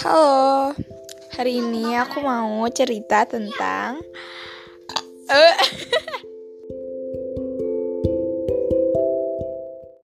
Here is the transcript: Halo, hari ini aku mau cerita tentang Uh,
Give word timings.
Halo, 0.00 0.72
hari 1.36 1.60
ini 1.60 1.92
aku 1.92 2.24
mau 2.24 2.64
cerita 2.72 3.28
tentang 3.28 4.00
Uh, 5.28 5.54